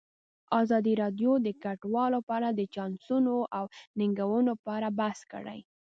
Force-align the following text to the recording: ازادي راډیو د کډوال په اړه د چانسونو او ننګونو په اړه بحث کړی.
ازادي 0.61 0.93
راډیو 1.01 1.31
د 1.45 1.47
کډوال 1.63 2.13
په 2.27 2.31
اړه 2.37 2.49
د 2.53 2.61
چانسونو 2.75 3.35
او 3.57 3.65
ننګونو 3.99 4.53
په 4.63 4.69
اړه 4.77 4.89
بحث 4.99 5.19
کړی. 5.31 5.59